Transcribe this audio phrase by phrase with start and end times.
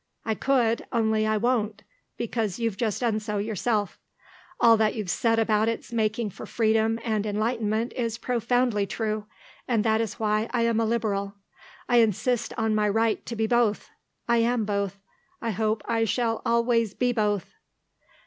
[0.25, 1.83] I could, only I won't,
[2.17, 3.99] because you've just done so yourself.
[4.59, 9.27] All that you've said about its making for freedom and enlightenment is profoundly true,
[9.67, 11.35] and is why I am a Liberal.
[11.87, 13.91] I insist on my right to be both.
[14.27, 14.97] I am both.
[15.39, 17.53] I hope I shall always be both."